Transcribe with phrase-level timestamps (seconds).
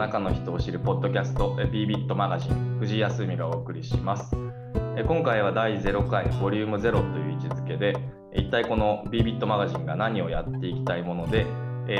[0.00, 4.34] 中の人を知るポッドキャスト b ビットマガジン藤井康美がお送りします。
[5.06, 7.94] 今回は第0回ボリューム0という位置づけで
[8.34, 11.44] 一体この b ビットマガジンが何をやっていきたいもので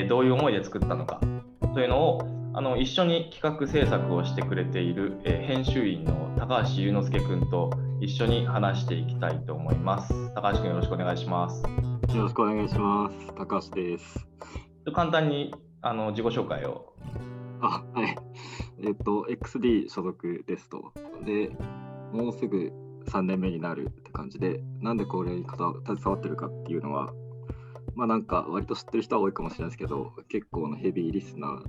[0.08, 1.21] どういう思いで作ったのか
[1.75, 7.68] というのをあの一緒に企画制作をしてくれている編集員の高橋祐之介君と
[8.00, 10.35] 一緒に話していきたいと思います。
[10.35, 11.62] 高橋君よろしくお願いします。
[12.17, 13.35] よろしくお願いします。
[13.36, 14.26] 高橋です。
[14.94, 16.89] 簡単にあの自己紹介を
[17.61, 18.17] あ、はい。
[18.82, 20.93] えっと、XD 所属ですと。
[21.25, 21.50] で、
[22.13, 22.73] もうすぐ
[23.07, 27.13] 3年目になるって感じで、なんでこれに携わってるかっていうのは、
[27.95, 31.63] まあなんか割と知ってる人は多いかもしれないですけど、結構のヘビーリスナ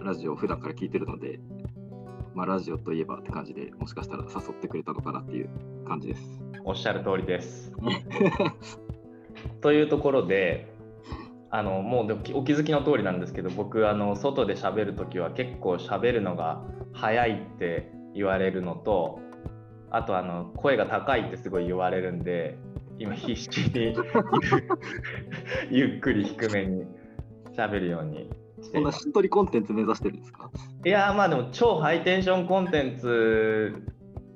[0.00, 1.40] ー、ラジオを普段から聞いてるので、
[2.34, 5.50] まあラジオといえばって感じでもしかしたら誘ってくれたのかなっていう
[5.86, 6.40] 感じです。
[6.64, 7.72] おっしゃる通りです。
[9.60, 10.77] というところで、
[11.50, 19.20] あのもうお気づきの通りなんですけど僕あの外で喋る時は結構喋るのが早いって言われるのと
[19.90, 22.58] あとあの声が高いってすごい言われるんで
[22.98, 23.96] 今必死に
[25.70, 26.84] ゆっくり低めに
[27.56, 28.28] 喋るように
[28.62, 28.76] して。
[28.76, 30.50] そんなしっとりコンテンツ目指してるんですか？
[30.84, 33.74] いやまあでも超ハイテンションコンテンツ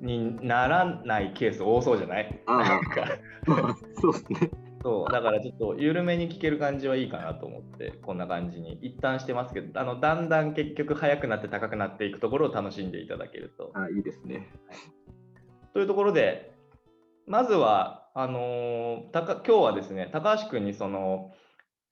[0.01, 2.41] にならないケース多そうじゃない？
[2.47, 2.79] あ
[3.47, 4.49] あそうですね
[4.83, 13.71] そうだからちょっと緩めに聞ける感じはいいかなと思ってこんな感じに一旦してますけどあのだんだん結局速くなって高くなっていくところを楽しんでいただけると。
[13.75, 14.77] あいいですね、はい、
[15.73, 16.53] というところで
[17.25, 21.31] まずはあのたか今日はですね高橋君にその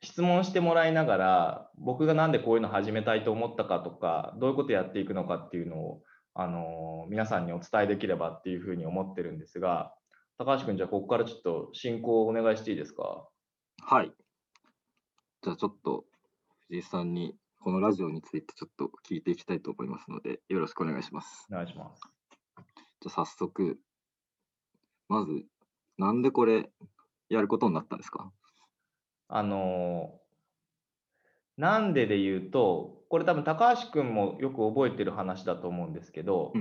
[0.02, 6.02] 質問してもらいながら僕が何でこういうの始めたいと思ったかとかどういうことやっていくのかっていうのを
[6.34, 9.94] あの皆さんにお伝えできればっていうふうに思ってるんですが
[10.44, 13.28] 高橋君、じゃあここからちょっと進行をお願いしていいですか？
[13.84, 14.11] はい。
[15.44, 16.06] じゃあちょっと
[16.68, 21.46] 藤井さんにこのラジオについてちょっと聞いていきたいと思いますので、よろしくお願いします。
[21.52, 22.02] お願いします。
[22.57, 23.78] じゃあ早速、
[25.09, 25.44] まず、
[26.00, 26.72] なんでこれ
[27.29, 28.31] やることになったんですか？
[29.28, 30.09] あの
[31.56, 36.52] なんでで言うと、これ多分高橋君もよく覚えてる話だと思うんですけど、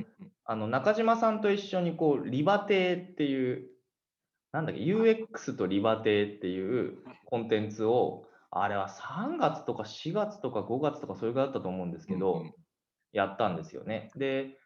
[0.44, 3.69] あの中島さんと一緒にこうリバテーっていう、
[4.52, 12.44] なんだっけ、UX とリバテーっていうコンテンツを、あれは3月とか4月とか5月とかそれぐらいだったと思うんですけど、
[13.12, 14.10] やったんですよね。
[14.16, 14.58] で、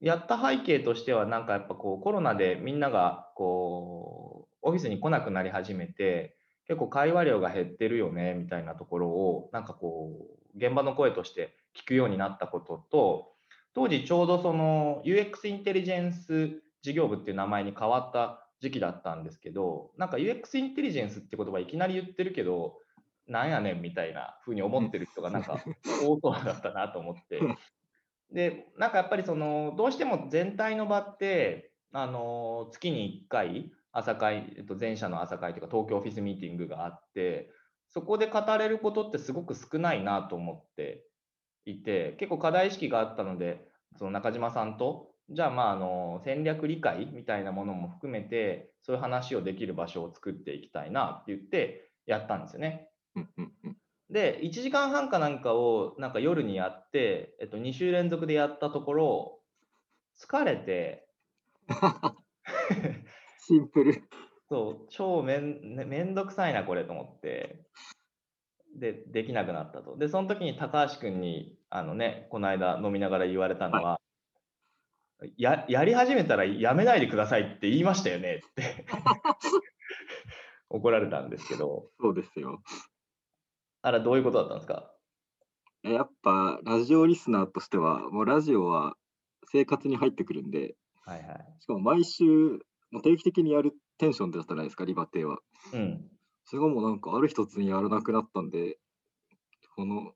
[0.00, 10.12] やった背景としては、なんかやっぱこうコロナでみんながこうオフィスに来なくなり始めて、結構会話量が減ってるよねみたいなところをなんかこ
[10.54, 13.32] う現場の声として聞くようになったことと
[13.74, 22.78] 当時ちょうどその UX インテリジェンス事業部っていう名前に変わった時期だったんですけどなんか UX インテリジェンスって言葉いきなり言ってるけど
[23.26, 25.62] なんやねんみたいな風に思ってる人がなんか
[26.02, 27.40] 多そうだったなと思って。
[28.30, 37.50] でなんかやっぱりそのどうしても全体の場ってあの月に1回朝会、えっと、前者の朝会とか東京オフィスミーティングがあって、
[37.88, 41.04] そこで語れることってすごく少ないなと思って
[41.64, 52.88] いて、結構課題意識があったので、その中島さんと、じゃあまああの戦略理解みたいなものも含めて、そういう話をできる場所を作っていきたいなって言ってやったんですよね。
[54.10, 59.40] で、1時間半かなんかをなんか夜にやって、えっと、2週連続でやったところ、
[60.18, 61.06] 疲れて
[63.46, 64.02] シンプル。
[64.48, 67.66] そう、超めんめんどくさいな、これと思って、
[68.74, 69.98] で、できなくなったと。
[69.98, 74.07] で、その時に高橋君に、あのね、この間飲みながら言われたのは、はい、
[75.36, 78.86] ややり始めたらやめないでくださいって言いましたよねって
[80.70, 81.90] 怒られたんですけど。
[82.00, 82.62] そうですよ。
[83.82, 84.94] あら、どういうことだったんですか？
[85.82, 88.96] やっぱ、ラジオリスナーとしては、もうラジオは
[89.46, 92.24] 生活に入ってくるんで、はいはい、しかも毎週
[92.90, 95.38] もう定期的にやるテンションだったじゃないですか、リバティは。
[95.72, 96.10] うん。
[96.44, 98.78] それがもうなんかある一つにやらなくなったんで、
[99.76, 100.12] この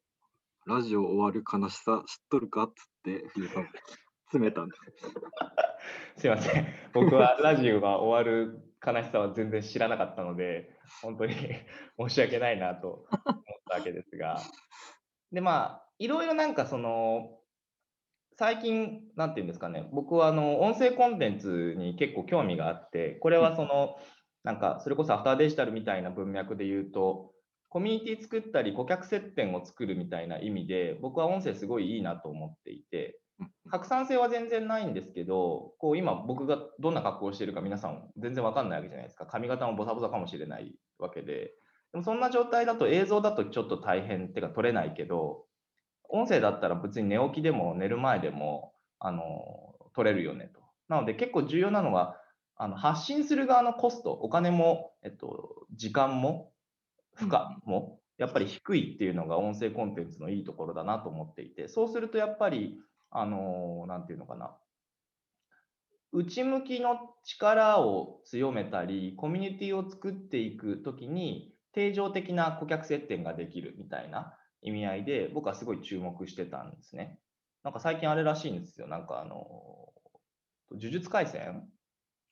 [0.67, 3.69] ラジオ終わる悲しさ知っとるかっつって、藤井さん、
[4.32, 4.73] 詰めたんで
[6.17, 6.20] す。
[6.23, 6.67] すいません。
[6.94, 10.70] 僕はラジオが終わる悲しさは全然知らなかったので、
[11.02, 11.34] 本当に
[12.00, 13.29] 申し訳ないなと思っ
[13.69, 14.40] たわけですが。
[15.32, 17.40] で、まあ、いろいろなんかその、
[18.38, 23.99] 最近、なんていうんですかね、僕はあの音声コンテンツに結構興味があって、これはその、
[24.44, 27.34] なんかそれこそアフターデジタルみたいな文脈で言うと、
[27.69, 33.19] コミュニティ作ったり、顧客接点を作るみたいな意味で、僕は音声すごいいいなと思っていて、
[33.71, 39.27] 拡散性は全然ないんですけど、こう今僕がどんな格好をしているか皆さん全然わかんないわけじゃないですか。
[39.27, 41.53] 髪型もボサボサかもしれないわけで。
[41.93, 45.44] でもそんな状態だと映像だとちょっと大変っていうか撮れないけど、
[46.09, 49.23] 音声だったら別に寝起きでも寝る前でもあの
[49.94, 50.61] 取れるよねと。
[50.89, 52.17] なので結構重要なのは
[52.56, 56.53] あの発信する側のコスト、お金も、えっと、時間も
[57.15, 62.79] 負荷もやっぱり低いっていうのが音声コンテンツのいいところだなと思っていて、そうするとやっぱり、
[63.12, 64.56] あのなんていうのかな、
[66.12, 77.19] 内向きの力を強めたり、コミュニティを作っていくときに、定常的な顧客接点ができるみたいな意味合いで、僕はすごい注目してたんですね。
[77.62, 78.88] なんか最近あれらしいんですよ。
[78.88, 79.94] なんかあの、
[80.70, 81.69] 呪術廻戦？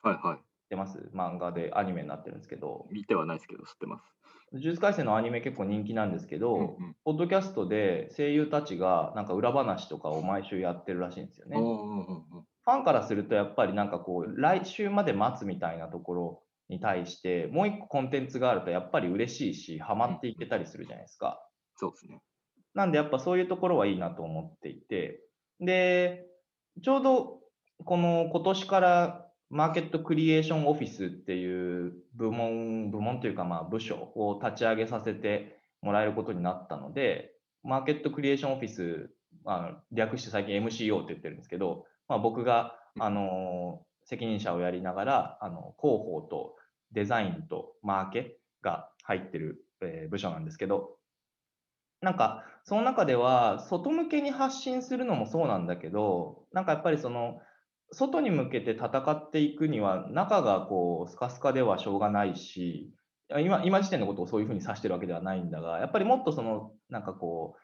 [0.02, 0.49] はいはい。
[0.70, 1.10] 知ってます？
[1.12, 2.86] 漫画でアニメになってるんですけど。
[2.92, 4.04] 見てはないですけど、知ってます。
[4.52, 11.56] 呪術廻戦のアニメ結構人気なんですけど、うんうん、ポッドキャストで声優たちがなんか裏話とかを毎週やってるらしいんですよね。
[11.56, 21.44] ファンからするとやっぱりなんかこう来週まで待つみたいなところに対してもう一個コンテンツがあるとやっぱり嬉しいしハマっていけたりするじゃないですか。
[21.76, 22.20] そうですね。
[22.74, 25.20] なんでやっぱそういうところはいいなと思っていて
[25.58, 26.26] で
[26.82, 27.40] ちょうど
[27.84, 37.32] この今年からマーケットクリエーションオフィスっていう部門、部門というかまあ部署を立ち上げさせてもらえることになったので、
[37.64, 39.10] マーケットクリエーションオフィス、
[39.44, 46.54] あの略して最近 MCO って言ってるんですけど、まあ、僕があの責任者をやりながらあの広報と
[46.92, 50.96] デザインとマーケが入ってる、えー、部署なんですけど、
[52.02, 57.40] なんかその中では外向けに発信するのもそうなんだけど、なんかやっぱりその
[57.92, 62.92] 外に向けて戦っていくには、中がこうスカスカではしょうがないし、
[63.38, 67.60] 今今時点のことをそういうふうに指してるわけではないんだが、やっぱりもっとその、なんかこう、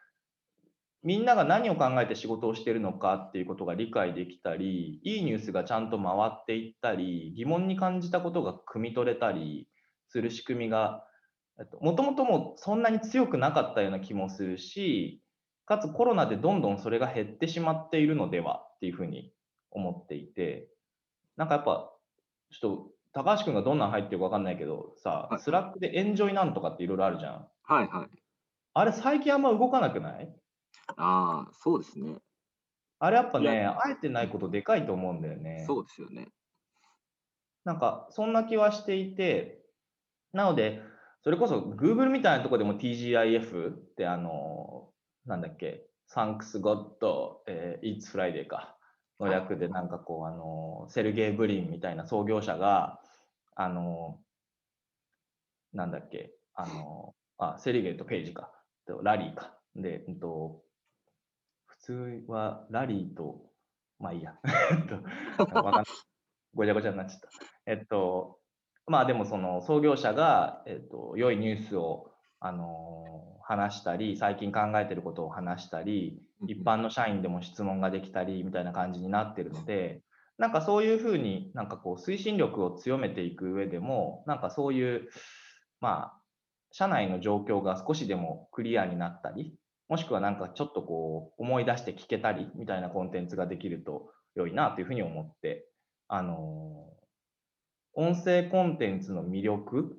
[1.07, 9.69] みんなが何を考えて仕事をしているのかっていうことが理解できたり、いいニュースがちゃんと回っていったり、疑問に感じたことが汲み取れたり
[10.09, 11.05] する仕組みが、
[11.81, 15.23] もともともそんなに強くなかったような気もするし、
[15.65, 19.33] かつコロナでどんどんそれが減ってしまっているのではっていうふうに
[19.71, 20.69] 思っていて、
[21.37, 21.93] なんかやっぱ、
[22.51, 27.49] ちょっと高橋君がどんなん入ってるか分かんないけどさ、はい、スラックでエンジョイなんとかっていろいろあるじゃん。
[27.63, 28.09] はいはい。
[28.75, 30.35] あれ最近あんま動かなくない？
[30.97, 32.19] ああ、そうですね。
[32.99, 35.65] あれやっぱね、あえてないことでかいと思うんだよね。
[35.67, 36.29] そうですよね。
[37.65, 39.65] なんか、そんな気はしていて、
[40.33, 40.81] なので、
[41.23, 44.91] それこそ Google みたいなとこでも TGIF ってあの、
[45.25, 48.76] なんだっけ、Thanks God、えー、It's Friday か。
[49.21, 53.01] の役で、なんかこう、あの、セルゲイ・ブリンみたいな創業者が、
[53.55, 54.21] あの、
[55.73, 58.53] なんだっけ、あの、あ、セルゲイとペイジか、
[59.03, 59.59] ラリーか。
[59.75, 60.63] で、えっと、
[61.67, 63.51] 普通はラリーと、
[63.99, 64.39] まあいいや。
[66.55, 67.29] ごちゃごちゃになっちゃった。
[67.67, 68.41] えっと、
[68.87, 72.13] まあでもその創業者が、えっと、良いニュースを、
[72.47, 80.03] あの話したり、最近考えてることを話したり、一般の社員でも質問ができたりみたいな感じになってるので、
[80.39, 85.09] なんかそういうふうになんかこう推進力を強めていく上でも、なんかそういう、
[85.81, 86.21] まあ、
[86.73, 89.55] 社内の状況が少しでもクリアになったり、
[89.89, 95.69] もしくはなんかちょっとこう思い出して聞けたりみたいなコンテンツができると良いなというふうに思って、
[96.09, 96.87] あの
[97.95, 99.97] 音声コンテンツの魅力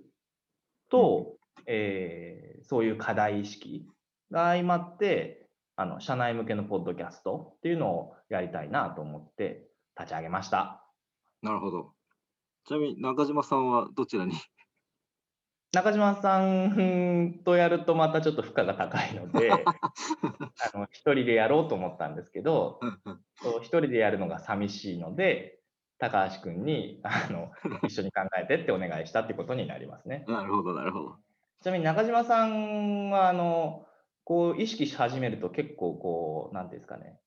[0.89, 3.87] と、えー、そういう課題意識
[4.31, 10.83] が相まって、あの、社内向けのポッドキャストっていうのをやりたいなと思って立ち上げました。
[11.41, 11.93] なるほど。
[12.65, 14.33] ちなみに中島さんはどちらに？
[15.73, 19.51] 中島さんとやるとまたちょっと負荷が高いので、
[20.73, 22.79] あの一人でやろうと思ったんですけど、
[23.61, 25.59] 一人でやるのが寂しいので、
[25.99, 27.51] 高橋君にあの
[27.83, 30.25] 一緒に考えてってお願いしたってことになりますね。
[30.27, 31.15] なるほど、なるほど。
[31.61, 33.85] ちなみに中島さんは、あの、
[34.23, 37.19] こう意識し始めると結構こう、なんていうんですかね、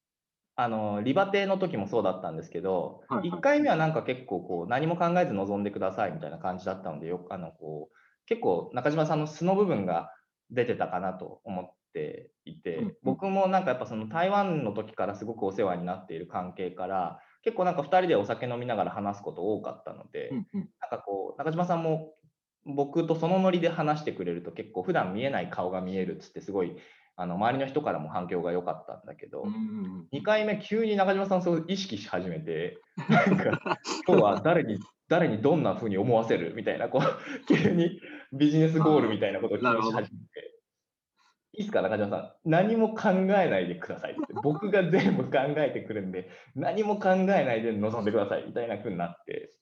[0.54, 7.96] あの、リバテの時もそうだったんですけど、はいはい、1回目はなんか結構こう、何も考えず臨んでくださいみたいな感じだったので、よあの、こう、
[8.26, 10.12] 結構中島さんの素の部分が
[10.50, 22.12] 出てたかなと思っていて、うん、僕もなんかやっぱその台湾の時からすごくお世話になっている関係から、結構なんか2人でお酒飲みながら話すこと多かったので、うんうん、なんかこう、中島さんも
[22.64, 26.76] 僕とそのノリで話してくれると結構普段見えない顔が見えるっつってすごい
[27.16, 38.00] あの周りの人からも反響が良かったんだけど、うん2回目急に中島さんそう意識し始めて なんか今日は誰に誰にどんなふうに思わせるみたいなこう急に
[38.32, 40.56] ビジネスゴールみたいなことを気にし始めて。
[41.52, 42.32] いいっすか、中島さん。
[42.44, 44.20] 何も考えないでくださいって。
[44.40, 49.52] 僕が全部考えてくるんで、何も考えないで臨んでくださいみたいなふうになって、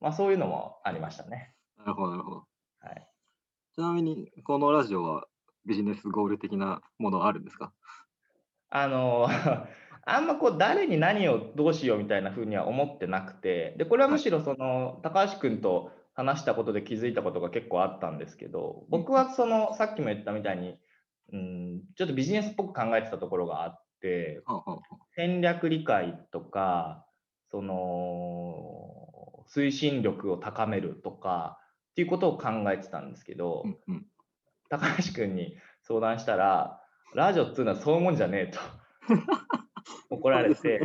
[0.00, 1.54] まあそういうのもありましたね。
[1.84, 2.36] なるほど、なるほど。
[2.80, 3.08] はい、
[3.74, 5.26] ちなみに、このラジオは
[5.64, 7.72] ビジネスゴール的なものあるんですか？
[8.70, 9.28] あの
[10.06, 20.78] あんまこう誰に何をどうしようみたいな風には思ってなくてでこれはむしろその高橋君と話したことで気づいたことが結構あったんですけど僕はそのさっきも言ったみたいに
[21.32, 24.42] うんちょっとビジネスっぽく考えてたところがあって
[25.16, 27.06] 戦略理解とか
[27.50, 31.59] その推進力を高めるとか
[31.90, 34.06] っていうことを考えてたんですけど、うんうん、
[34.68, 36.80] 高橋君に相談したら
[37.14, 38.60] ラジオっつうのはそういうもんじゃねえと
[40.14, 40.80] 怒られて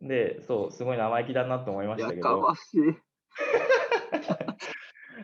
[0.00, 2.48] でそうすごい生意気だなと思いましたけど。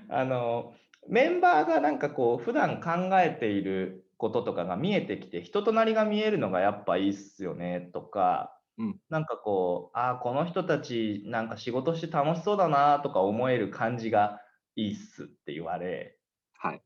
[0.08, 0.74] あの
[1.08, 2.90] メンバーがなんかこう普段考
[3.20, 14.40] えていることとかが見えてきて人となりが見えるのがやっぱいいっすよねとか、うん、なんかこうああこの人たちなんか仕事して楽しそうだなとか思える感じが
[14.74, 16.16] いいっすって言われ、
[16.56, 16.82] はい、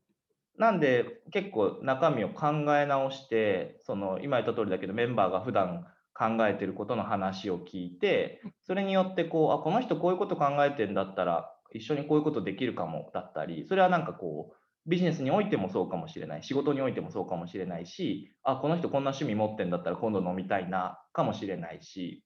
[0.57, 16.43] なんで結構中身を考え直してその今言った通りだけどメンバーが普段考えてることの話を聞いてそれによってこうあこの人こういうこと考えてんだったら一緒にこういうことできるかもだったりそれはなんかこうビジネスにおいてもそうかもしれない。
[16.43, 22.23] 仕事においてもそうかもしれないしあこの人こんな趣味持ってんだったら今度飲みたいなかもしれないし。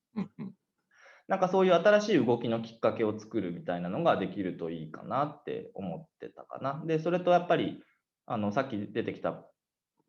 [1.28, 6.82] なんかそういう新しい動きのきっかけを作るみたいなのができるといいかなって思ってたかな。
[6.88, 7.84] でそれとやっぱり
[8.26, 9.46] あのさっき出てきた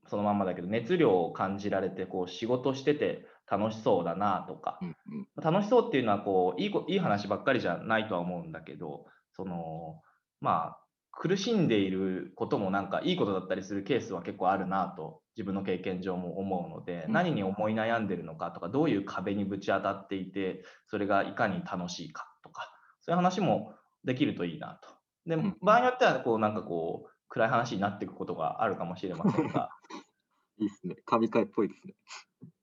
[0.06, 4.94] そのまんまだけど熱量を感じられてこう仕事してて楽しそうだなとか、うんうん、
[5.42, 9.04] 楽しそうっていうのはこういいいい話ばっかりじゃないとは思うんだけど
[9.36, 10.00] その
[10.40, 10.78] まあ
[11.22, 22.72] 苦しんでいることもなんかいいことだったりするケースは結構あるなと自分の経験上も思うので、うん、何に思い悩んでるのかとかどういう壁にぶち当たっていてそれがいかに楽しいかとか
[23.02, 24.88] そういう話もできるといいなと。
[25.26, 29.68] で場合によってはこうなんかこう暗い話になっていくことがあるかもしれませんが。
[30.56, 30.96] いいですね。
[31.04, 31.94] 神回っぽいですね。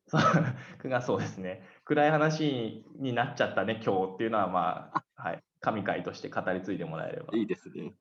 [0.90, 1.62] がそうですね。
[1.86, 7.38] 暗い話になっちゃったね、今日っていうのは、まあ、はい、神回として語り継いでもらえれば。
[7.38, 7.94] いいですね。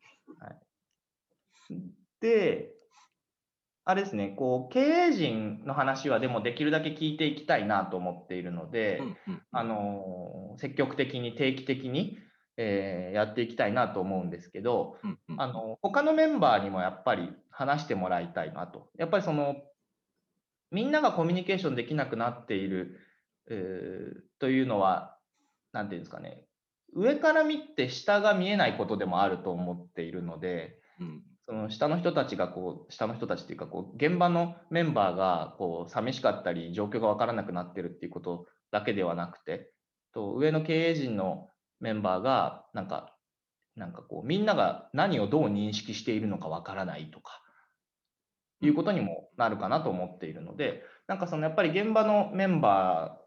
[1.74, 1.82] はい、
[2.20, 2.72] で、
[3.84, 12.18] あれですね、こう経営陣の話はでもできるだけ聞いていきたいなと思っているので、うんうん、あの積極的に定期的に
[12.56, 18.88] えー、やっていきたいなと思うんですけど、うんうん、あの他のメンバーにもやっぱり話してもらいたいなと。
[18.98, 19.56] やっぱりその
[20.70, 22.98] みんながコミュニケーションできなくなっている、
[23.48, 25.16] えー、というのは
[25.72, 26.42] 何て言うんですかね
[26.94, 39.70] 上から見て下が見えないことでもあると思っているので、うん、その下の人たちがこう下の人たちっていうかこう現場のメンバーがこう寂しかったり状況が分からなくなってるっていうことだけではなくて
[40.12, 43.14] と上の経営陣のメンバーがなんか
[43.76, 47.42] なんかこうみんなが何をどう認識しているのかわからないとか
[48.62, 53.18] いうことにもなるかなと思っているのでなんかそのやっぱり現場のメンバ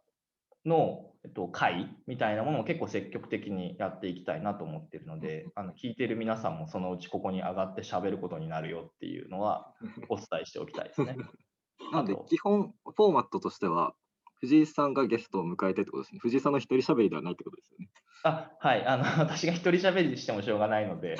[0.66, 1.90] ーの、えっと、会？
[2.08, 9.74] みたいなものを結構積極的にやっていきたいなと思っているのであの聞いている皆さんもそのうちここに上がってしゃべることになるよっていうのは
[10.10, 11.18] お伝えしておきたいですね。
[11.92, 13.94] なんで基本フォーマットとしては
[14.40, 16.20] 藤井さんがゲストを迎えてってことですね。
[16.20, 17.90] 藤井さんの一人喋りではないってことですよね。
[18.24, 21.18] あはいあの、 私が一人喋りしてもしょうがないので、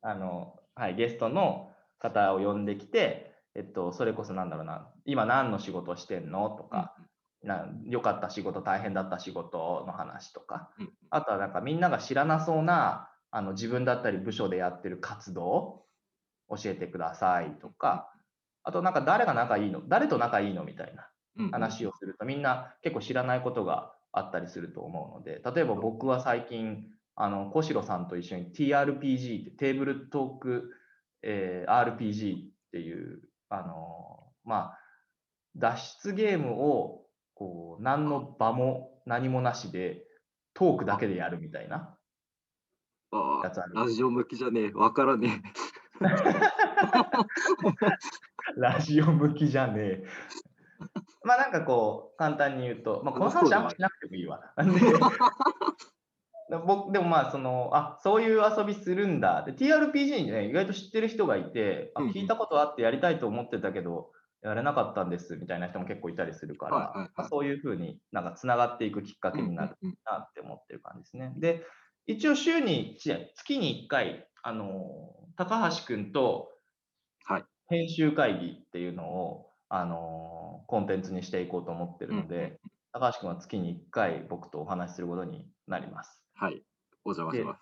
[0.00, 6.50] あのはい、ゲストの方を呼んできて、えっと、それこそなんだろうな、今何の仕事してんの？
[6.50, 6.91] とか、うん、
[7.42, 15.84] な、良かった仕事、大変だった仕事の話とか、うん、あとはなんかみんなが知らなそうなあの自分だったり部署でやってる活動
[16.48, 18.12] 教えてくださいとか、
[18.62, 21.08] あとなんか誰が仲いいの誰と仲いいのみたいな。
[21.50, 26.84] 話をすると、みんな結構知らないことがあったりすると思うので、例えば僕は最近、
[27.14, 30.70] あの小城さんと一緒に TRPG ってテーブルトーク、
[31.22, 32.40] えー、RPG っ
[32.72, 33.20] ていう、
[33.50, 34.78] あのまあ、
[35.56, 37.02] 脱出ゲームを
[37.34, 40.02] こう何の場も何もなしで
[40.54, 41.96] トークだけでやるみたいな
[43.42, 43.74] やつある。
[43.74, 46.02] ラジオ向きじゃねえ、わからねえ。
[48.56, 50.04] ラジオ向きじゃねえ。
[51.22, 54.40] まあなんかこう、簡単に言うと、まあ、この話あんましなくてもいいわ。
[56.66, 64.10] 僕でもまあそのあそういう遊びするんだで TRPG にね意外と知ってる人がいてあ聞いたことあってやりたいと思ってたけど
[64.42, 71.32] やれなかったんですみたいな人も結構いたりするから、はいはいはい、そういうふうになんかつながっていくきっかけになるなって思ってる感じですね。
[71.38, 71.64] で
[72.06, 72.98] 一応週に
[73.36, 74.80] 月に1回あの
[75.36, 76.48] 高橋君と
[77.68, 82.60] 編集会議っていうのを、あのコンテンツにしていこうと思ってるので、
[82.92, 86.20] うん、高橋君は月に1回僕とお話しすることになります。
[86.34, 86.62] はい、
[87.06, 87.56] お邪魔しま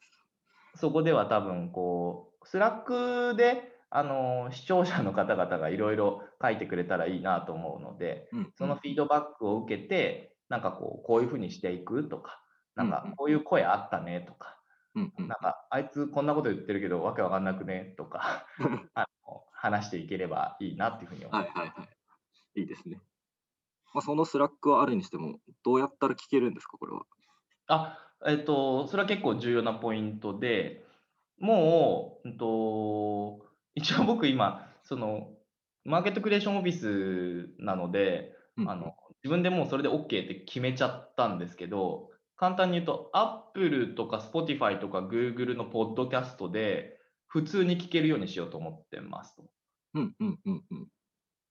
[0.74, 0.80] す。
[0.80, 12.42] そこでは多分こう、スラックであの視聴者の方々がいろいろ書いてくれたらいいなと思うので、うんうんそのフィードバックを受けて、なんかこう、こういうふうにしていくとか、
[12.76, 14.60] なんかこういう声あったねとか、
[14.94, 18.46] うんうんなんかあいつこんなこと言ってるけど、わけわかんなくねとか
[18.94, 21.58] あの、話していければいいなっていうふうに思います。
[21.58, 22.60] はいはいはい。
[22.60, 23.00] いいですね。
[23.92, 27.02] まあ、そのスラックはあるにしても、どうやったら聞けるんですか、これは？
[27.66, 30.84] あ、えっと、それは結構重要なポイントで、
[31.38, 35.32] もう、うんと、一応僕今、その、
[35.84, 46.98] マーケットクリエーションオフィスなので、うんあの、自分でもうそれで OK って決めちゃったんですけど、簡単に言うと、Apple とか Spotify とか Google のポッドキャストで、
[47.28, 49.44] 普通に聞けるようにしようと思ってますと。
[49.94, 50.88] うんうんうんうん。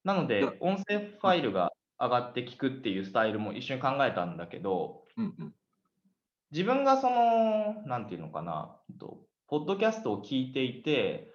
[0.03, 5.53] なので音声ファイルが上がって聞くっていうスタイルも一緒に考えたんだけど、うんうん
[6.51, 11.31] 自分がその、なんていうのかな、えっとポッドキャストを聞いていて、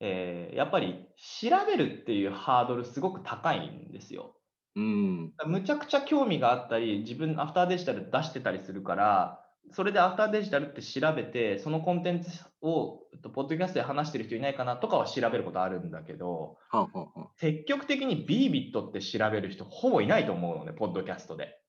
[0.00, 4.40] えーやっぱり調べるっていうハードルすごく高いんですよ。
[4.74, 17.34] うんむちゃくちゃ興味があったり、自分アフターデジタル出してたりするから、それでアフターデジタルって調べて、そのコンテンツを、えっとポッドキャストで話してる人いないかなとかは調べることあるんだけど、はあはあはあ。
[17.36, 21.60] 積極的に B ビットって調べる人ほぼいないと思うのね、ポッドキャストで。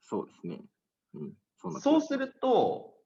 [0.00, 0.60] そうですね。
[1.14, 1.34] うん。
[1.56, 2.97] そうすると、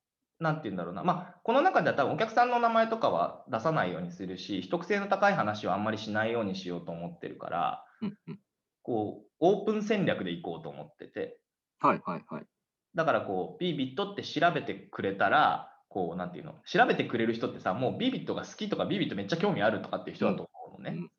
[0.43, 8.41] なんて言うんだろうな、まあ、この中では多分お客さんの名前とかは出さないようにするし、秘匿性の高い話はあんまりしないようにしようと思ってるから、うんうん。
[8.83, 11.39] こう、オープン戦略でいこうと思ってて、
[11.79, 12.47] はいはいはい。
[12.95, 20.97] だからこう、ビビットって調べてくれたら、こう、なんていうの、調べてくれる人ってさ、もうビビットが好きとか、ビビットめっちゃ興味あるとかっていう人だと思うのね。
[20.99, 21.11] うん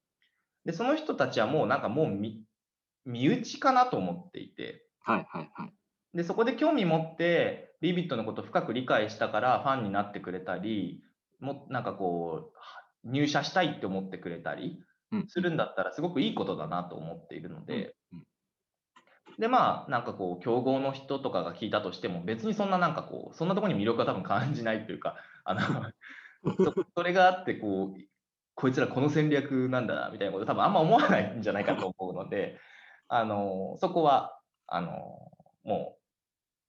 [0.65, 2.45] で、その人たちはもうなんかもう身
[3.05, 5.73] 身内かなと思っていて、はいはいはい。
[6.13, 11.03] で、そこで興味持って、ビビットのことを深く理解したからファンになってくれたり、
[11.41, 14.81] もなんかこう、は入社したいって思ってくれたり
[15.11, 15.27] うん。
[15.27, 18.23] するんだったら、すごくいいことだなと思っているので、うん。
[19.37, 25.61] で、まあ、なんかこう、競合の人とかが聞いたとしても、別にそんななんかこう、そんなところに魅力は多分感じないというか、あの
[26.57, 28.01] そそれがあって、こう、
[28.55, 32.57] こいつらこの戦略なんだな、みたいなこと多分あんま思わないんじゃないかと思うので、
[33.07, 35.31] あの、そこは、あの、
[35.63, 36.02] もう、あ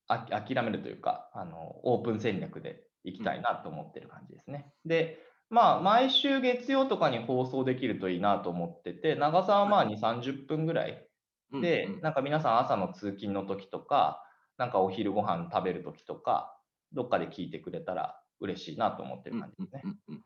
[0.08, 4.74] 諦めるというか、あの、オープン戦略でいきたいなと思ってる感じですね。
[4.84, 5.18] で、
[5.50, 11.08] まあ、毎週月曜とかに放送できるといいなと思ってて、長さはまあ2、30分ぐらい
[11.52, 14.22] うんでうん、なんか皆さん朝の通勤の時とか、
[14.56, 16.60] なんかお昼ご飯食べる時とか、
[16.92, 19.82] どっかで聞いてくれたら嬉しいなと思ってる感じですね。
[19.84, 20.24] うんうんうんうん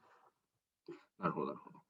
[1.18, 1.82] なるほどなるほど。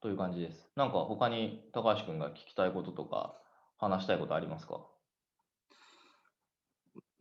[0.00, 0.70] という感じです。
[0.76, 3.40] なんか他に高橋君が聞きたいこととか、
[3.76, 4.88] 話したいことありますか？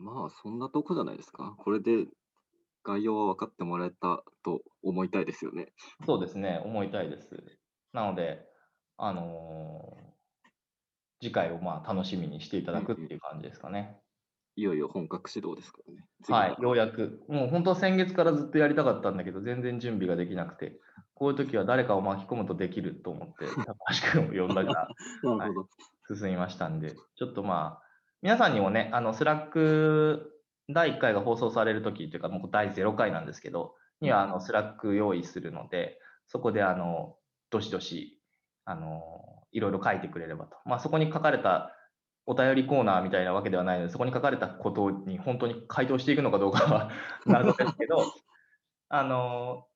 [0.04, 1.56] まあそんなとこじゃないですか。
[1.58, 2.08] これで
[2.84, 5.74] 概要は分かってもらえたと思いたいですよね。
[6.06, 7.30] そうですね、思いたいです。
[7.94, 8.46] なので、
[8.98, 10.14] あのー
[11.24, 13.98] 次回をまあ楽しみにしていただくっていう感じですかね。
[14.58, 16.06] いよいよ本格始動ですからね。
[16.22, 17.24] 次はい、がようやく。
[17.30, 20.78] もう本当は先月からずっとやりたかったんだけど、全然準備ができなくて、
[21.16, 23.74] こういう時は誰かを巻き込むとできると思って、高
[24.14, 24.90] 橋君を呼んだから
[25.38, 25.70] なるほど。
[26.14, 27.84] 進みましたんで、ちょっとまあ、
[28.24, 30.32] 皆さんにもね、あの、スラック
[30.70, 37.18] 第1回が放送される時というか、もう第0回なんですけど、には、あの、スラック用意するので、そこで、あの、
[37.50, 38.22] どしどし、
[38.64, 40.56] あの、いろいろ書いてくれればと。
[40.64, 41.76] まあ、そこに書かれた
[42.26, 46.92] お便りコーナーみたいなわけではないので、そこに書かれたことに本当に回答していくのかどうかは
[47.28, 48.06] 謎ですけど、
[48.88, 49.68] あの、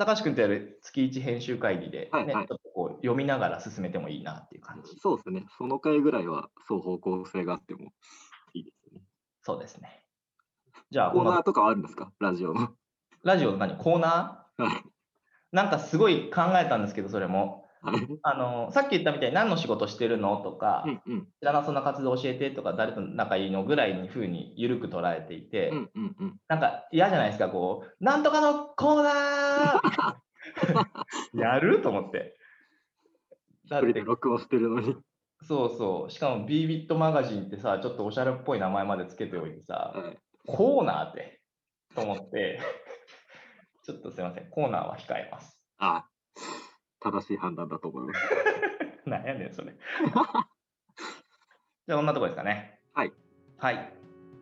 [0.00, 4.98] 高橋君とやる月1編集会議で、ねはいはいちょっとこう読みながら進めてもいいなっていう感じ。
[4.98, 5.44] そうですね。
[5.58, 7.90] その回ぐらいは双方向性があっても
[8.54, 9.02] いいですね。
[9.42, 10.02] そうですね。
[10.90, 12.12] じゃあ、コーナーとかはあるんですか？
[12.18, 12.70] ラジオの。
[13.24, 13.76] ラジオの何？
[13.76, 14.80] コーナはいー
[15.52, 17.66] なんかすごい考えたんですけど、それも。
[17.82, 20.36] はいあの、さっき言ったみたいに何の仕事してるの？
[20.38, 21.28] とか、うんうん。
[21.40, 22.50] 知らなそうな活動教えて？
[22.50, 23.64] とか、誰と仲いいの？
[23.64, 26.40] ぐらいに風に緩く捉えていて、うんうんうん。
[26.48, 31.38] なんか嫌じゃないですか、こう、なんとかのコーナー！
[31.40, 31.80] やる？
[31.80, 32.36] と思って。
[33.70, 34.96] だって、録音してるのに。
[35.42, 40.18] そうそう、しかも b ビットマガジンってさ、ちょっとおしゃれっぽい名前までつけておいてさ、はい。
[40.46, 41.40] コーナーって、
[41.94, 42.60] と思って、
[43.84, 45.58] ちょっとすいません、コーナーは控えます。
[45.78, 46.04] あ
[47.00, 48.20] 正しい判断だと思います。
[49.08, 49.72] なんやねん、それ。
[51.86, 52.78] じゃあ、こんなとこですかね。
[52.94, 53.12] はい。
[53.58, 53.92] はい。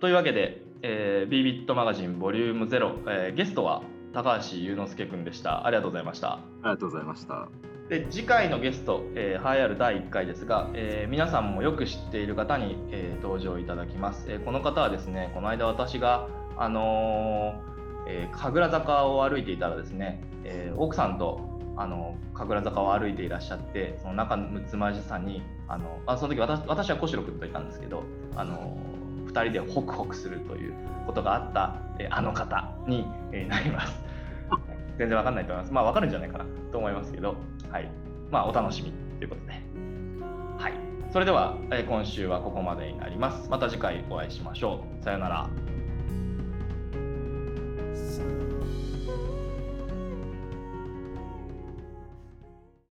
[0.00, 5.66] というわけで、えー、b ビットマガジンボリューム0、えーゲストは高橋祐之介くんでした。
[5.66, 6.34] ありがとうございました。
[6.34, 7.48] ありがとうございました。
[7.88, 28.02] で次回のゲスト、えー、栄えある第1回ですが、えー皆さんもよく知っている方に、えー登場いただきます、えーこの方はですねこの間私が、あのーえー神楽坂を歩いていたらですね、えー奥さんとあの神楽坂を歩いていらっしゃってその仲睦まじさにあのあその時私私は小城君といたんですけど
[28.36, 28.76] あの
[29.26, 30.74] 2人でホクホクするという
[31.06, 33.06] ことがあったえあの方に、
[33.48, 34.00] なります。
[34.98, 35.72] 全然わかんないと思います。
[35.72, 37.36] まあわかるんじゃないかなと思いますけど、
[37.70, 37.90] はい。
[38.30, 39.52] まあお楽しみということで。
[40.58, 40.72] はい。
[41.12, 43.48] それでは、え今週はここまでになります。
[43.48, 45.04] また次回お会いしましょう。
[45.04, 45.48] さようなら。